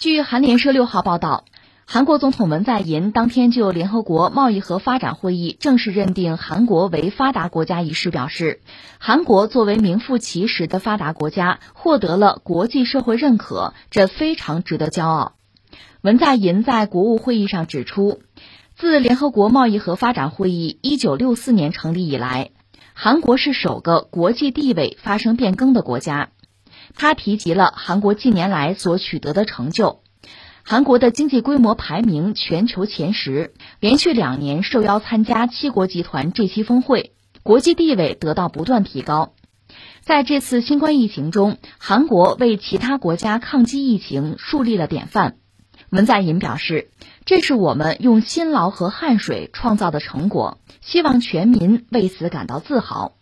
[0.00, 1.44] 据韩联社六号报道，
[1.84, 8.62] 韩国总统文在寅当天就联合国贸易和发展会议正式认定韩国为发达国家一事表示，
[8.98, 15.34] 韩国作为名副其实的发达国家，获得了国际社会认可，这非常值得骄傲。
[16.00, 18.22] 文在寅在国务会议上指出，
[18.74, 22.52] 自联合国贸易和发展会议一九六四年成立以来，
[22.94, 26.30] 韩国是首个国际地位发生变更的国家。
[26.96, 30.00] 他提及了韩国近年来所取得的成就，
[30.62, 37.12] 韩国的经济规模排名全球前十，连续两年受邀参加七国集团这期峰会，
[37.42, 39.32] 国际地位得到不断提高。
[40.02, 45.36] 在这次新冠疫情中，韩国为其他国家抗击疫情树立了典范。
[45.90, 46.90] 文在寅表示，
[47.24, 53.12] 这是我们用辛劳和汗水创造的成果，希望全民为此感到自豪。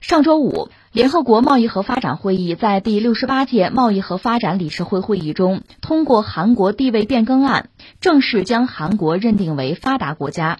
[0.00, 7.68] 上周五，联合国贸易和发展会议在第六十八届贸易和发展理事会会议中通过韩国地位变更案，
[8.00, 10.58] 正式将韩国认定为发达国家。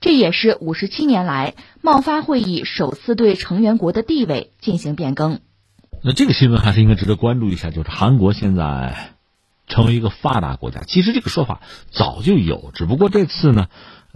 [0.00, 5.40] 这也是五十七年来贸发会议首次对成员国的地位进行变更。
[6.02, 9.10] 那这个新闻还是应该值得关注一下，就是韩国现在
[9.66, 10.80] 成为一个发达国家。
[10.86, 13.68] 其实这个说法早就有，只不过这次呢。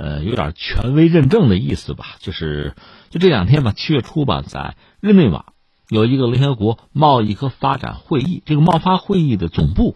[0.03, 2.75] 呃，有点权威认证的意思吧，就是
[3.11, 5.53] 就这两天吧，七月初吧，在日内瓦
[5.91, 9.95] 有一个联合国贸易和发展会议，这个贸发会议的总部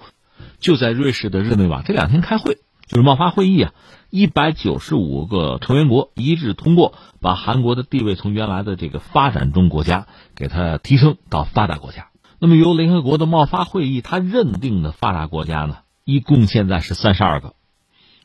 [0.58, 1.80] 就在瑞士的日内瓦。
[1.80, 3.72] 这两天开会就是贸发会议啊，
[4.10, 12.08] 一百九十五个成员国一致通过，把韩国的地位从原来的这个发展中国家给它提升到发达国家。
[12.38, 17.55] 那么由联合国的贸发会议它认定的发达国家呢，一共现在是三十二个，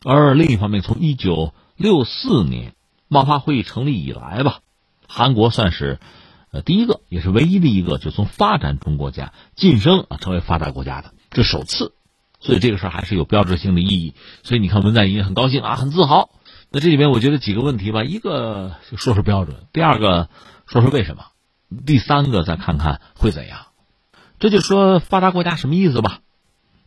[0.03, 2.73] 而另一方面，从一九六四年，
[3.07, 4.59] 贸发会议成立以来吧，
[5.07, 6.01] 韩国算是，
[6.51, 11.93] 呃，第一个也是唯一的一个，就从发展中国家晋升啊，成为发达国家的，这首次，
[12.41, 14.13] 所以这个事儿还是有标志性的意义。
[14.43, 16.31] 所以你看文在寅很高兴啊，很自豪。
[16.69, 20.27] 那这里面我觉得几个问题吧，一个说说标准，第二个
[20.67, 21.27] 说说为什么，
[21.85, 23.67] 第三个再看看会怎样。
[24.37, 26.19] 这就说发达国家什么意思吧，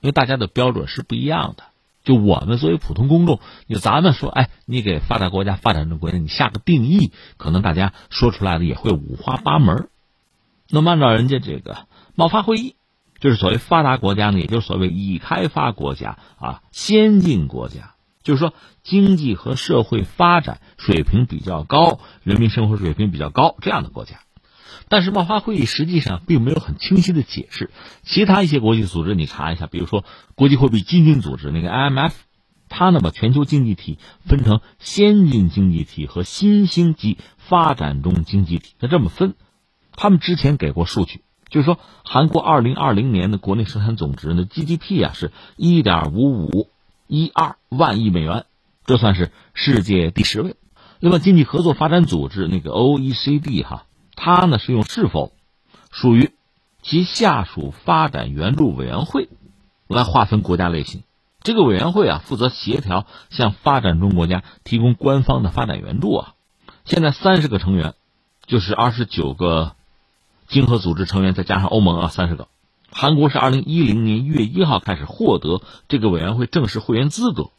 [0.03, 1.65] 因为大家的标准是不一样的。
[2.05, 9.89] 就我们作为普通公众，就咱们说，哎，你给发达国家、发展中国家你下个定义，可能大家说出来的也会五花八门。
[10.69, 12.75] 那么按照人家这个贸发会议，
[13.21, 18.53] 就是所谓发达国家呢，也就是所谓已开发国家啊、先进国家，就是说
[18.83, 24.22] 经济和社会发展水平比较高、人民生活水平比较高这样的国家。
[24.93, 27.71] 但是贸发会议实际上并没有很清晰的解释，
[28.03, 30.05] 其他一些国际组织你查一下，比如说
[30.35, 32.13] 国际货币基金组织那个 IMF，
[32.69, 39.33] 它呢把全球经济体分成先进经济体和新兴及发展中经济体，它这么分。
[39.97, 46.69] 他们之前给过数据，就是说韩国二零二零年的国内生产总值呢 GDP 啊是一点五五
[47.07, 48.45] 一二万亿美元，
[48.85, 50.57] 这算是世界第十位。
[51.01, 53.87] 另外，经济合作发展组织那个 OECD 哈。
[54.25, 55.33] 它呢是用是否
[55.91, 56.31] 属于
[56.81, 59.29] 其下属发展援助委员会
[59.89, 61.03] 来划分国家类型。
[61.43, 66.35] 这个委员会啊负责协调向发展中国家提供官方的发展援助啊。
[66.85, 67.95] 现在三十个成员，
[68.47, 69.75] 就是二十九个
[70.47, 72.47] 经合组织成员，再加上欧盟啊三十个。
[72.93, 77.51] 韩国是二零一零年一月一号开始获得这个委员会正式会员资格，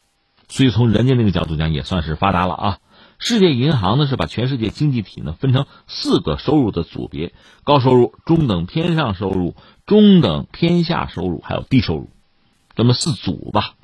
[0.48, 2.78] 所以从人家那个角度讲，也算是发达了啊。
[3.26, 7.32] 世界银行呢是把全世界经济体呢分成四个收入的组别：
[7.64, 12.10] 高收入、中等偏上收入、中等偏下收入，还有低收入，
[12.76, 13.76] 这么四组吧。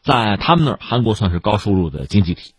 [0.00, 2.54] 在他们那儿，韩国算是高收入的经济体。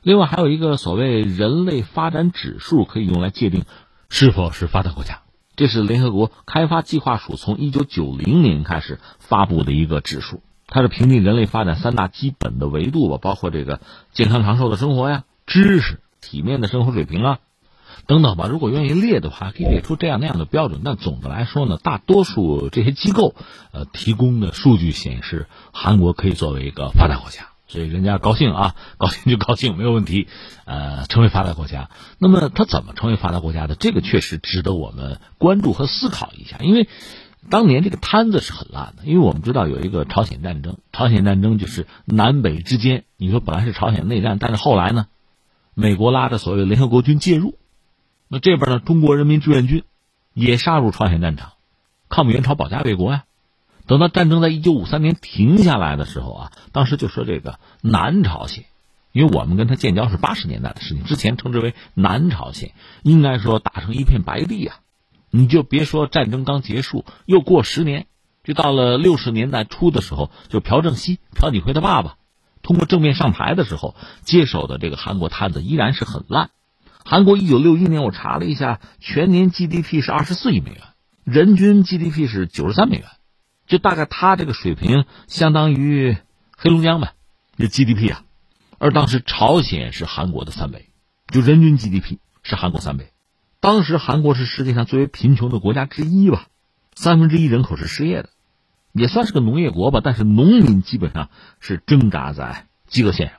[0.00, 3.64] 另外还有一个所谓人类发展指数，可以用来界定
[4.08, 5.22] 是否是发达国家。
[5.56, 13.80] 这是联合国开发计划署从一九九零年开始发布的一个指数，它是评定人类发展三大基本的维度吧，包括这个
[14.12, 15.24] 健康长寿的生活呀。
[15.50, 17.38] 知识、体面的生活水平啊，
[18.06, 18.46] 等等吧。
[18.46, 20.82] 如果愿意列的话，可以列出这样那样的标准。
[20.84, 23.34] 但总的来说呢，大多数这些机构
[23.72, 30.28] 呃提供的数据显示，韩国可以作为一个发达国家，所以人家高兴啊， 高兴就高兴，没有问题。
[30.66, 33.74] 呃，成为发达国家，那么他怎么成为发达国家的？
[33.74, 36.58] 这个确实值得我们关注和思考一下。
[36.60, 36.88] 因为
[37.50, 45.08] 当年这个摊子是很烂的，因为我们知道有一个朝鲜战争，朝鲜战争就是南北之间，你说本来是朝鲜内战，但是后来呢？
[45.80, 47.54] 美国拉着所谓联合国军介入，
[48.28, 49.82] 那这边呢，中国人民志愿军
[50.34, 51.52] 也杀入朝鲜战场，
[52.10, 53.24] 抗美援朝，保家卫国呀。
[53.86, 58.66] 等到战争在一九五三年停下来的时候啊，当时就说这个南朝鲜，
[59.10, 62.72] 因为我们跟他建交是八十年代的事情，之前称之为南朝鲜，
[63.02, 64.80] 应该说打成一片白地啊。
[65.30, 68.06] 你就别说战争刚结束，又过十年，
[68.44, 72.16] 就到了六十年代初的时候，就朴正熙、朴槿惠的爸爸，
[72.62, 76.50] 通过正面上台的时候，接手的这个韩国摊子依然是很烂。
[77.04, 80.82] 韩国一九六一年我查了一下，全年 GDP 是二十四亿美元，
[81.24, 83.06] 人均 GDP 是九十三美元，
[83.66, 86.16] 就大概他这个水平相当于
[86.56, 87.14] 黑龙江呗，
[87.56, 88.22] 这 GDP 啊。
[88.78, 90.90] 而当时朝鲜是韩国的三倍，
[91.28, 93.12] 就人均 GDP 是韩国三倍。
[93.60, 96.46] 当时韩国是世界上最为贫穷的国家之一吧，
[96.94, 98.30] 三分之一人口是失业的，
[98.92, 100.00] 也算是个农业国吧。
[100.02, 101.28] 但是农民基本上
[101.60, 103.36] 是挣扎在饥饿线上。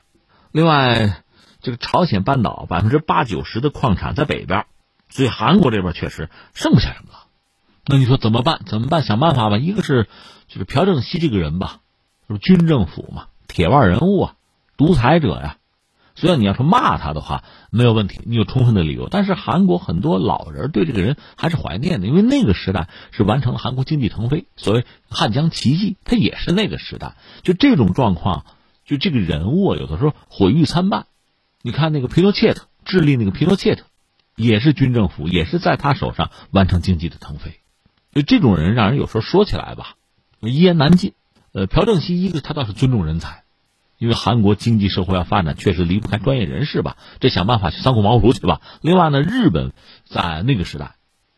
[0.52, 1.24] 另外，
[1.62, 4.66] 这个朝鲜半岛百分之八九十的矿产在北边，
[5.10, 7.20] 所以韩国这边确实剩不下什么了。
[7.86, 8.62] 那你说怎么办？
[8.66, 9.04] 怎么办？
[9.04, 9.58] 想办法吧。
[9.58, 10.08] 一个是
[10.48, 11.80] 就是朴正熙这个人吧，
[12.28, 14.36] 就是军政府嘛，铁腕人物啊，
[14.78, 15.58] 独裁者呀。
[16.22, 27.16] 虽然你要说骂他的话没有问题，你有充分的理由，但是韩国很多老人对这个人还是怀念的，因为那个时代是完成了韩国经济腾飞，所谓汉江奇迹，它也是那个时代。
[27.42, 28.46] 就这种状况，
[28.86, 31.08] 就这个人物，有的时候毁誉参半。
[31.64, 33.86] 你看那个皮诺切特，智利那个皮诺切特，
[34.36, 37.62] 也是军政府，也是在他手上完成经济的腾飞。
[38.14, 39.96] 就这种人，让人有时候说起来吧，
[40.40, 41.14] 一言难尽。
[41.52, 43.41] 呃，朴正熙一个他倒是尊重人才。
[44.02, 48.60] 因为韩国经济社会要发展，确实离不开专业人士吧，这想办法去三顾茅庐去吧。
[48.82, 49.74] 另外呢，日本
[50.06, 50.96] 在那个时代，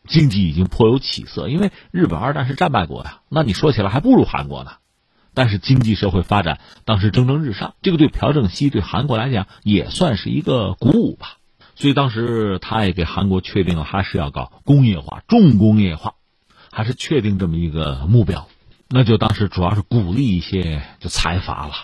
[0.08, 4.70] 经济已经颇有起色，因为日本二战是战败国呀，那你说起来还不如韩国呢。
[5.34, 11.36] 但是经济社会发展当时蒸蒸日上，这个对朴正熙对韩国来讲也算是一个鼓舞吧。
[11.74, 16.14] 所以当时他也给韩国确定了，还是要搞工业化、重工业化，
[16.72, 18.48] 还是确定这么一个目标。
[18.88, 21.74] 那就当时主要是鼓励一些就财阀了。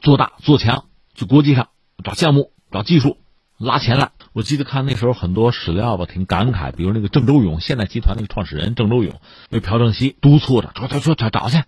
[0.00, 1.68] 做大做强，去国际上
[2.02, 3.18] 找项目、找技术、
[3.58, 4.12] 拉钱来。
[4.32, 6.72] 我记得看那时候很多史料吧，挺感慨。
[6.72, 9.20] 比如那个郑周永，现代集团那个创始人郑周永，
[9.50, 11.62] 被朴正熙督促着，说说说找找去，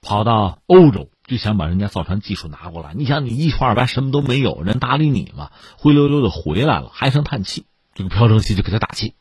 [0.00, 2.92] 跑到欧洲就想把人家造船技术拿过来。
[2.94, 5.50] 你想，你一穷二白，什么都没有，人搭理你吗？
[5.78, 7.64] 灰溜溜的回来了，唉声叹气。
[7.94, 9.14] 这个朴正熙就给他打气，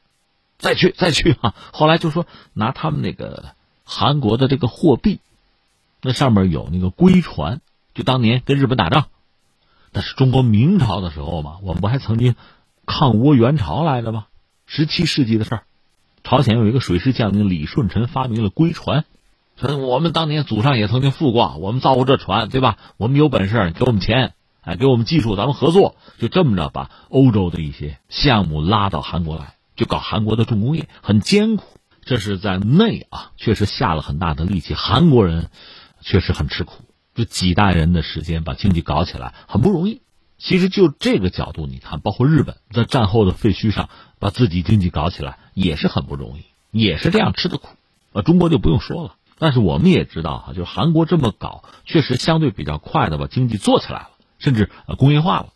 [0.58, 1.54] 再去再去啊！
[1.72, 3.54] 后来就说拿他们那个
[3.84, 5.20] 韩国的这个货币，
[6.02, 7.62] 那上面有那个龟船。
[7.94, 9.06] 就当年跟日本打仗，
[9.92, 12.36] 那是中国明朝的时候嘛，我们不还曾经
[12.86, 14.28] 抗倭援朝来的吗？
[14.66, 15.64] 十七世纪的事儿，
[16.24, 19.04] 朝鲜有一个水师将领李舜臣发明了龟船，
[19.58, 22.78] 所以我们当年祖上也曾经富过，我们造过这船，对吧？
[22.96, 31.66] 我们有本事，给我们钱，哎，给我们技术，咱们合作，就这么着把欧洲的一些项目拉到韩国来，就搞韩国的重工业，很艰苦。
[32.04, 35.50] 这是在内啊，确实下了很大的力气，韩国人
[36.02, 36.84] 确实很吃苦。
[37.16, 40.02] 就几代人的时间把经济搞起来很不容易。
[40.38, 47.68] 其实就这个角度，你看，包括日本在战后的废墟上把自己经济搞起来也是很不容易，也是这样吃的苦。
[48.14, 49.16] 呃，中国就不用说了。
[49.38, 54.10] 但是我们也知道哈，就是韩国这么搞，确实相对比较快的把经济做起来了，
[54.40, 55.50] 甚至呃工业化了。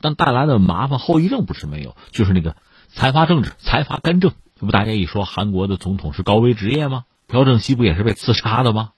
[0.00, 2.56] 但带来的麻烦后遗症不是没有，就是那个
[2.88, 4.32] 财阀政治、财阀干政。
[4.58, 7.04] 这不大家一说韩国的总统是高危职业吗？
[7.26, 8.90] 朴正熙不也是被刺杀的吗？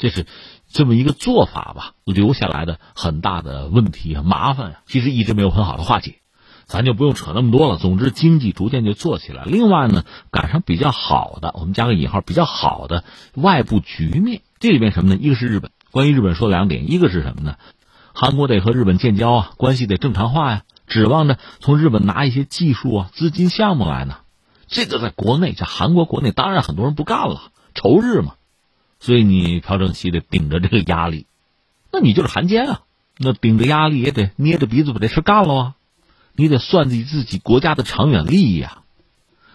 [0.00, 0.26] 这是
[0.66, 6.20] 这么一个做法吧，留下来的很大的问题啊，麻烦呀，其实一直没有很好的化解，
[6.64, 7.76] 咱就不用扯那么多了。
[7.76, 9.44] 总之，经济逐渐就做起来。
[9.44, 13.04] 另外呢，赶上比较好的，我们加个引号，比较好的
[13.34, 14.40] 外部局面。
[14.58, 15.20] 这里面什么呢？
[15.20, 17.56] 一个是日本，关于日本说两点，一个是什么呢？
[18.14, 24.16] 韩国得和日本建交啊，关系得正常化呀，指望着从日本拿一些技术啊、资金项目来呢。
[24.66, 27.42] 这个在国内，在韩国国内，当然很多人不干了，
[27.74, 28.36] 仇日嘛。
[29.00, 31.26] 所以你朴正熙得顶着这个压力，
[31.90, 32.82] 那你就是汉奸啊！
[33.16, 35.74] 那顶着压力也得捏着鼻子把这事干了啊！
[36.34, 38.82] 你得算计自己国家的长远利益啊！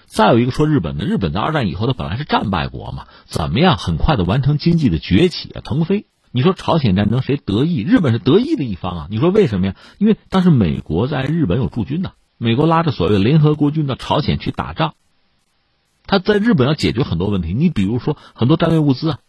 [0.07, 6.05] 再有一个说日本的，日本在二战以后它本来是战败国嘛，怎么样很快的完成经济的崛起啊腾飞？
[6.31, 7.81] 你说朝鲜战争谁得意？
[7.81, 9.07] 日本是得意的一方啊！
[9.09, 9.75] 你说为什么呀？
[9.97, 14.95] 因为当时美国在日本有驻军呢，美国拉着所谓的联合国军到朝鲜去打仗，
[16.07, 19.19] 他在日本要解决很多问题，你比如说很多战略物资啊。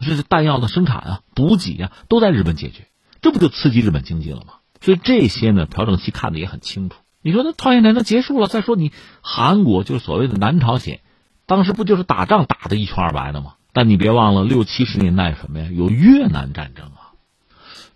[0.00, 2.86] 这是弹药的生产啊，补给啊，都在日本解决，
[3.20, 4.54] 这不就刺激日本经济了吗？
[4.80, 6.96] 所以这些呢，朴正熙看的也很清楚。
[7.22, 11.00] 你说那朝鲜战争结束了，再说你韩国就是所谓的南朝鲜，
[11.44, 13.54] 当时不就是打仗打的一穷二白的吗？
[13.72, 15.68] 但你别忘了六七十年代什么呀？
[15.70, 17.12] 有越南战争啊。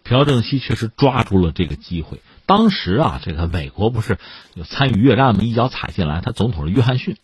[0.03, 2.21] 朴正熙确实抓住了这个机会。
[2.45, 4.19] 当时啊，这个美国不是
[4.53, 5.43] 有参与越战吗？
[5.43, 7.17] 一脚踩进来，他总统是约翰逊。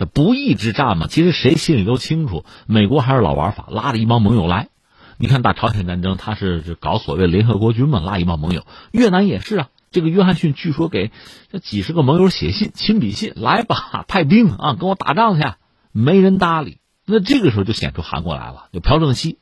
[0.00, 2.46] 这不义之战嘛，其实谁心里都清楚。
[2.66, 4.70] 美国还是老玩法，拉着一帮盟友来。
[5.18, 8.64] 你看打朝鲜战争，他是搞所谓联合国军嘛，拉一帮盟友。
[8.92, 11.10] 越南也是啊，这个约翰逊据说给
[11.52, 15.46] 这几十个盟友写信，亲笔信，来吧，派兵啊，跟我打仗去。
[15.92, 16.78] 没人搭理。
[17.04, 19.38] 那这个时候就显出韩国来了，就朴正熙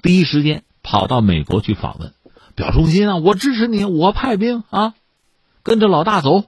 [0.00, 2.14] 第一时间跑到美国去访问，
[2.54, 4.94] 表忠心啊，我支持你，我派兵啊，
[5.62, 6.44] 跟着老大走。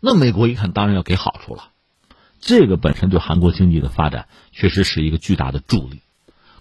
[0.00, 1.68] 那美国一看，当然要给好处了。
[2.40, 6.00] 这个本身对韩国经济的发展确实是一个巨大的助力。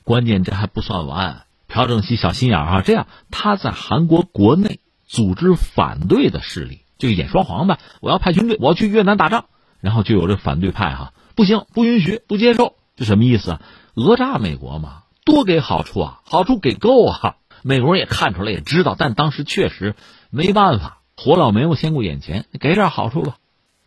[0.03, 7.79] 关键这还不算完，朴正熙小心眼儿哈，这样他在韩国国内组织反对的势力，就演双簧呗。
[8.01, 9.45] 我要派军队，我要去越南打仗，
[9.79, 13.61] 然后就有这反对派哈，不行，不允许，不接受，这什么意思啊？
[13.95, 17.35] 讹诈美国嘛，多给好处啊，好处给够啊。
[17.63, 19.95] 美国人也看出来，也知道，但当时确实
[20.29, 23.37] 没办法，活老没有先顾眼前，给点好处吧。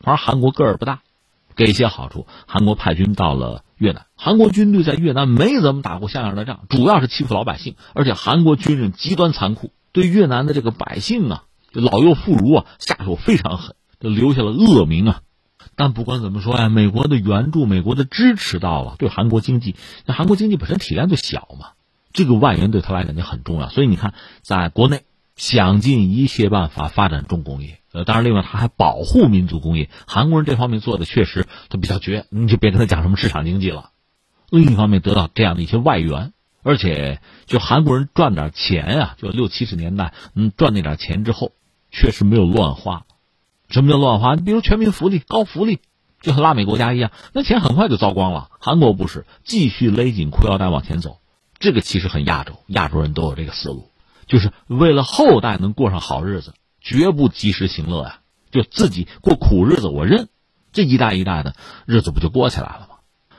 [0.00, 1.00] 反正韩国个儿不大。
[1.58, 4.06] 给一些好处，韩国派军到了越南。
[4.14, 15.20] 韩国军队在越南没怎么打过像样的仗，主要是欺负老百姓，而且韩国军人极端残酷，对越南的这个百姓啊，老幼妇孺啊，下手非常狠，就留下了恶名啊。
[15.74, 19.74] 但不管怎么说呀，美国的援助、美国的支持到了，对韩国经济，
[20.06, 21.70] 那韩国经济本身体量就小嘛，
[22.12, 23.68] 这个外援对他来讲就很重要。
[23.68, 25.02] 所以你看，在国内
[25.38, 27.78] 想尽一切办法发展重工业。
[27.92, 29.88] 呃，当然，另外他还保护民族工业。
[30.06, 33.92] 韩国人这方面做的确实都比较绝，你就别跟他讲什么市场经济了。
[34.50, 41.52] 另一方面，得到这样的一些外援，而且就韩国人赚点钱啊，就六七十年代，嗯，赚那点钱之后，
[41.90, 43.06] 确实没有乱花。
[43.70, 44.34] 什么叫乱花？
[44.34, 45.78] 你比如全民福利、高福利，
[46.20, 48.48] 就和拉美国家一样，那钱很快就糟光了。
[48.58, 51.20] 韩国不是，继续勒紧裤腰带往前走。
[51.58, 53.90] 这个其实很亚洲，亚洲人都有这个思路，
[54.28, 56.54] 就是为了后代能过上好日子。
[56.80, 58.20] 绝不及时行乐呀，
[58.52, 60.28] 就自己过苦日子，我认，
[60.72, 61.54] 这一代一代的
[61.86, 62.98] 日子不就过起来了吗？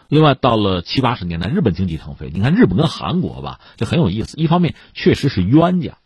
[0.10, 4.38] 另外，到了七八十年代，日本经济腾飞，你看日本跟韩国吧，就很有意思。
[4.38, 5.98] 一方面确实是冤家，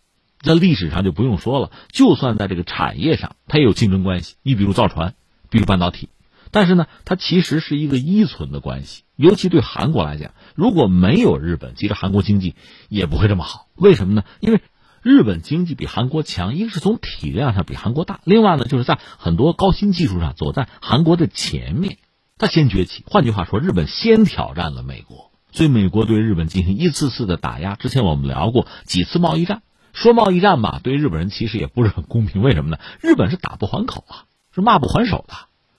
[0.42, 4.36] 在历史上就不用说了，就算在这个产业上，它也有竞争关系。
[4.44, 5.16] 你比如造船，
[5.50, 6.10] 比如半导体，
[6.52, 9.04] 但是呢，它其实是一个依存的关系。
[9.16, 12.56] 尤其对韩国来讲，如果没有日本，其实韩国经济
[12.88, 13.68] 也不会这么好。
[13.76, 14.24] 为什么呢？
[14.40, 14.62] 因为。
[15.04, 21.98] 日本经济比韩国强，一个是从体量上比韩国大，另外呢，就是在很多高新技术上走在韩国的前面，
[22.38, 23.04] 它先崛起。
[23.06, 27.76] 换句话说，日本先挑战了美国，所以美国对日本进行一次次的打压。
[27.76, 32.42] 之前我们聊过几次贸易战，说贸易战吧，对日本人其实也不是很公平。
[32.42, 32.78] 为什么呢？
[33.02, 34.24] 日本是打不还口啊，
[34.56, 35.34] 是骂不还手的，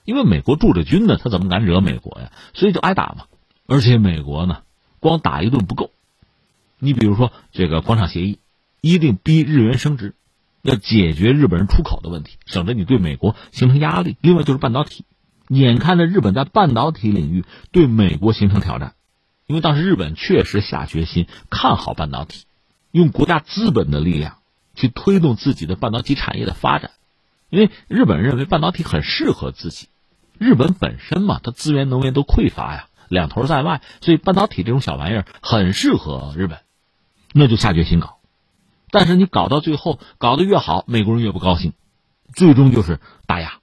[0.04, 2.30] 因为美国驻着军呢，他怎么敢惹美国呀？
[2.52, 3.24] 所以就挨打嘛。
[3.66, 4.58] 而且美国呢，
[5.00, 5.92] 光打一顿不够，
[6.78, 8.38] 你比如说这个广场协议。
[8.84, 10.14] 一定逼日元升值，
[10.60, 14.18] 要解决日本人出口的问题，省得你对美国形成压力。
[14.20, 15.06] 另外就是半导体，
[15.48, 18.92] 眼看着日本在半导体领域对美国形成挑战，
[19.46, 22.44] 因为当时日本确实下决心看好半导体，
[22.90, 24.36] 用国家资本的力量
[24.74, 26.90] 去推动自己的半导体产业的发展，
[27.48, 29.88] 因为日本认为半导体很适合自己，
[30.36, 36.58] 日本本身嘛，它资源能源都匮乏呀，两头在外，所以半导体这种小玩意儿很适合日本，
[37.32, 38.18] 那就下决心搞。
[38.94, 41.72] 但是你搞到最后，搞得越好，美国人越不高兴，
[42.32, 43.54] 最终就是打压，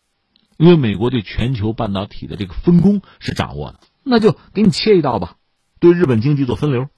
[0.57, 5.37] 因为美国对全球半导体的这个分工是掌握的，那就给你切一刀吧，
[5.79, 6.89] 对日本经济做分流。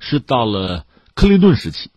[0.00, 1.90] 是到了克林顿时期，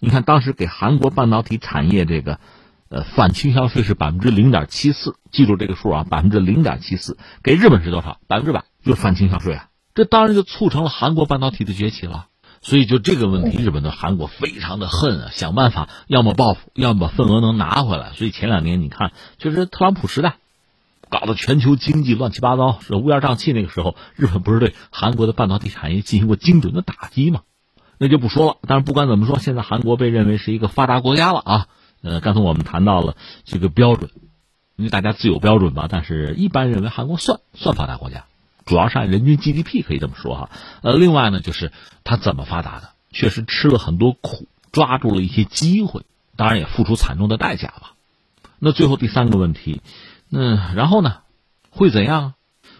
[0.00, 2.40] 你看当时给韩国半导体产业这个，
[2.88, 8.18] 呃，反倾销税是百分之零点七四，记住这个数啊，百分之零点七四，给日本是多少？
[8.26, 12.26] 百分之百，就反倾销税啊，这当然就促成了韩国半导体的崛起了。
[12.64, 18.12] 所以就这个问题，日本对韩国非常的恨啊，想办法要么报复，要么把份额能拿回来。
[18.14, 20.36] 所以前两年你看，就是特朗普时代，
[21.10, 23.52] 搞得全球经济乱七八糟，是乌烟瘴气。
[23.52, 27.42] 那个时候，日本不是对韩国的半导体产业进行过精准的打击吗？
[27.98, 28.56] 那就不说了。
[28.66, 31.66] 但是不管怎么说，现在韩国被认为是一个发达国家了啊。
[32.02, 34.10] 呃，刚才我们谈到了这个标准，
[34.76, 38.24] 因为大家自有标准吧，但是一般认为韩国算算发达国家。
[38.64, 40.50] 主要是按人均 GDP 可以这么说哈，
[40.82, 46.02] 呃，另外呢，就是它怎么发达的，确实吃了很多苦，抓住了一些机会，
[46.36, 47.92] 当然也付出惨重的代价吧。
[48.58, 49.82] 那最后第三个问题，
[50.30, 51.18] 那然后呢，
[51.70, 52.34] 会怎样？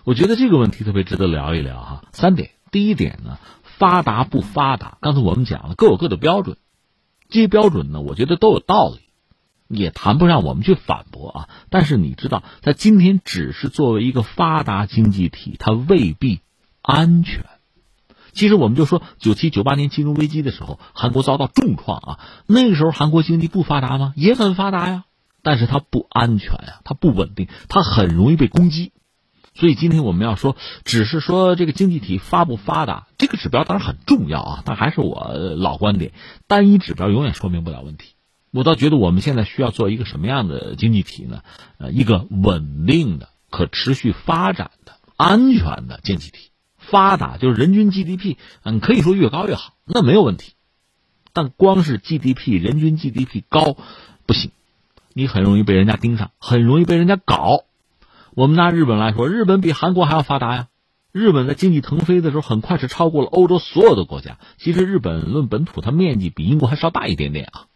[0.05, 2.05] 我觉得这个问题特别值得聊一聊哈。
[2.12, 6.57] 三点，第一点呢，发达不发达，刚才我们讲了，各有各的标准，
[7.29, 9.00] 这些标准呢，我觉得都有道理。
[9.68, 16.40] 也谈不上我们去反驳啊，但是你知道，在今天只是作为一个发达经济体，它未必
[16.83, 17.47] 安全。
[18.33, 24.12] 其实我们就说，九七九八年金融危机的时候，韩国遭到重创啊，那个时候韩国经济不发达吗？
[24.16, 25.04] 也很发达呀，
[25.42, 28.92] 但是它不安全呀，它不稳定，它很容易被攻击。
[29.54, 36.11] 所以今天我们要说，只是说这个经济体发不发达，这个指标当然很重要啊，但还是我老观点，
[36.49, 38.13] 单一指标永远说明不了问题。
[38.54, 41.42] 我倒觉得我们现在需要做一个什么样的经济体呢？
[41.76, 46.50] 呃，一个稳定的、可持续发展的、安全的经济体。
[46.78, 50.52] 发达就是人均 GDP，嗯，可以说越高越好，那没有问题。
[51.32, 53.76] 但光是 GDP 人均 GDP 高
[54.25, 54.52] 不行，
[55.12, 57.64] 你很容易被人家盯上，很容易被人家搞。
[58.37, 60.68] 我们拿日本来说，日本比韩国还要发达呀。
[61.11, 64.38] 日本在经济腾飞的时候，很快是超过了欧洲所有的国家。
[64.58, 67.66] 其实日本论本土，它面积比英国还稍大一点点啊。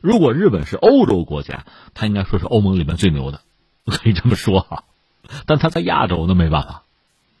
[0.00, 1.64] 如果日本是欧洲国家，
[1.94, 3.40] 它应该说是欧盟里面最牛的，
[3.86, 4.84] 可以这么说哈。
[5.46, 6.82] 但它在亚洲那没办法，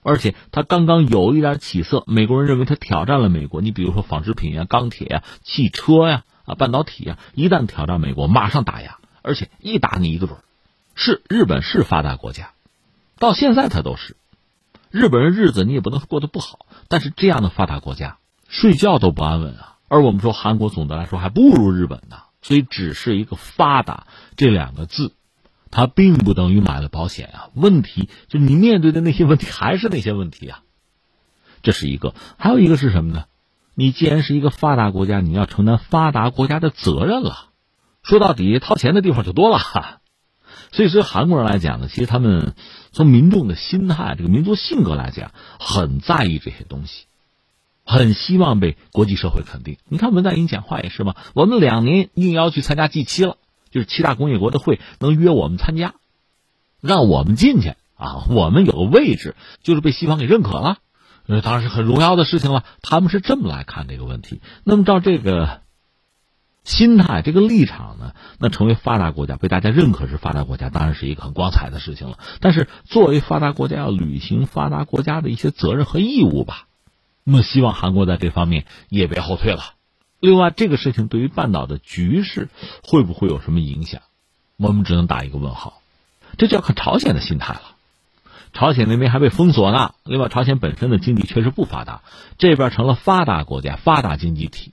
[0.02, 2.04] 而且它刚刚有一点起色。
[2.06, 10.38] 美国人认为它挑战了美国，你比如说纺织品呀、钢铁呀、汽车呀、啊半导体呀，一旦挑战美国，马上打压，而且一打你一个准。
[10.94, 12.50] 是日本是发达国家，
[13.18, 14.16] 到现在它都是。
[14.90, 19.78] 日本人日子你也不能过得不好，但是这样的发达国家睡觉都不安稳啊。
[19.88, 24.06] 而我们说韩国总的来说还不如日本呢，所以只是一个发达
[24.36, 25.14] 这两个字，
[25.70, 27.50] 它并不等于买了保险啊。
[27.54, 30.62] 问题就是你面对的那些问题还是那些问题啊，
[31.62, 32.14] 这是一个。
[32.38, 33.24] 还有一个是什么呢？
[33.74, 37.50] 你既然是一个发达国家，你要承担发达国家的责任了。
[38.02, 39.58] 说到底，掏钱的地方就多了。
[40.72, 42.54] 所以，对韩国人来讲呢，其实他们
[42.92, 47.06] 从民众的心态、这个民族性格来讲，很在意这些东西，
[47.90, 49.76] 很希望被国际社会肯定。
[49.88, 53.36] 你看文在寅讲话也是嘛，我们两年应邀去参加 G 七了，
[53.70, 55.94] 就是七大工业国的会，能约我们参加，
[56.80, 60.78] 让我们进去啊，我们有个位置，就是被西方给认可了，
[61.26, 62.64] 呃，当然是很荣耀的事情了。
[62.80, 64.40] 他们是这么来看这个问题。
[64.64, 65.60] 那么照这个。
[66.62, 72.18] 心态这个立场呢，那成为发达国家被大家认可是发达国家，当然是一个很光彩的事情了。
[72.38, 76.66] 但是作为发达国家，要履行发达国家的一些责任和义务吧。
[77.30, 79.74] 那么希望韩国在这方面也别后退了。
[80.18, 82.48] 另外，这个事情对于半岛的局势
[82.82, 84.02] 会不会有什么影响？
[84.56, 85.80] 我们只能打一个问号。
[86.38, 87.62] 这就要看朝鲜的心态了。
[88.52, 89.94] 朝鲜那边还被封锁呢。
[90.02, 92.02] 另外，朝鲜本身的经济确实不发达，
[92.36, 94.72] 这边成了发达国家、发达经济体。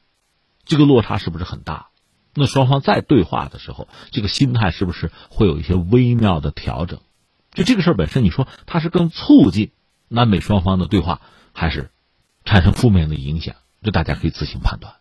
[0.66, 1.90] 这个落差是不是很大？
[2.34, 7.02] 那双方在对话的时候，这个心态是不是会有一些微妙的调整？
[7.54, 9.70] 就这个事儿本身，你说它是更促进
[10.08, 11.22] 南北双方的对话，
[11.54, 11.92] 还是
[12.48, 13.56] 产生负面的影响？
[13.84, 14.94] 这大家可以自行判断。